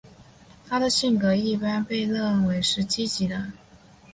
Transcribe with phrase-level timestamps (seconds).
[0.67, 3.51] 她的性格一般被认为是积极的。